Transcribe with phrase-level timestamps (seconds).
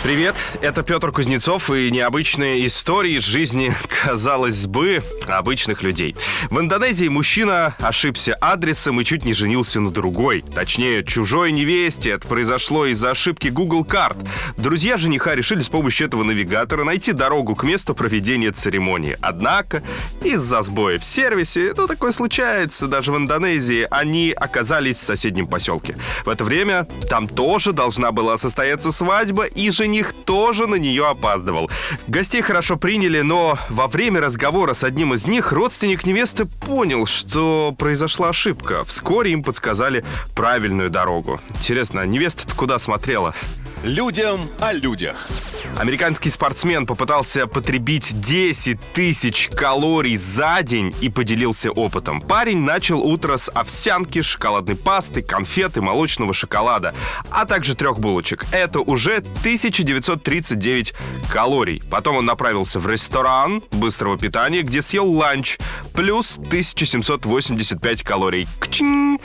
[0.00, 3.74] Привет, это Петр Кузнецов и необычные истории из жизни,
[4.04, 6.14] казалось бы, обычных людей.
[6.50, 10.44] В Индонезии мужчина ошибся адресом и чуть не женился на другой.
[10.54, 12.10] Точнее, чужой невесте.
[12.10, 14.16] Это произошло из-за ошибки Google карт.
[14.56, 19.18] Друзья жениха решили с помощью этого навигатора найти дорогу к месту проведения церемонии.
[19.20, 19.82] Однако,
[20.22, 25.96] из-за сбоя в сервисе, это такое случается даже в Индонезии, они оказались в соседнем поселке.
[26.24, 31.08] В это время там тоже должна была состояться свадьба, и жених жених тоже на нее
[31.08, 31.70] опаздывал.
[32.08, 37.74] Гостей хорошо приняли, но во время разговора с одним из них родственник невесты понял, что
[37.78, 38.84] произошла ошибка.
[38.84, 41.40] Вскоре им подсказали правильную дорогу.
[41.56, 43.34] Интересно, а невеста куда смотрела?
[43.82, 45.28] Людям о людях.
[45.76, 52.20] Американский спортсмен попытался потребить 10 тысяч калорий за день и поделился опытом.
[52.20, 56.94] Парень начал утро с овсянки, шоколадной пасты, конфеты, молочного шоколада,
[57.30, 58.46] а также трех булочек.
[58.52, 60.94] Это уже 1939
[61.32, 61.82] калорий.
[61.90, 65.58] Потом он направился в ресторан быстрого питания, где съел ланч,
[65.94, 68.48] плюс 1785 калорий.
[68.60, 69.18] Кчин!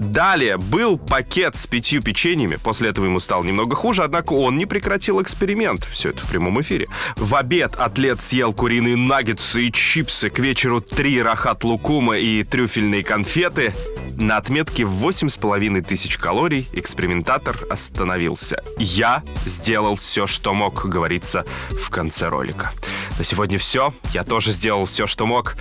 [0.00, 2.56] Далее был пакет с пятью печеньями.
[2.56, 5.84] После этого ему стало немного хуже, однако он не прекратил эксперимент.
[5.92, 6.88] Все это в прямом эфире.
[7.16, 10.30] В обед атлет съел куриные наггетсы и чипсы.
[10.30, 13.74] К вечеру три рахат лукума и трюфельные конфеты.
[14.16, 18.64] На отметке в 8,5 тысяч калорий экспериментатор остановился.
[18.78, 22.72] «Я сделал все, что мог», говорится в конце ролика.
[23.20, 23.92] На сегодня все.
[24.14, 25.54] Я тоже сделал все, что мог.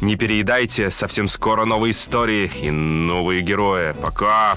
[0.00, 0.90] Не переедайте.
[0.90, 3.92] Совсем скоро новые истории и новые герои.
[4.00, 4.56] Пока!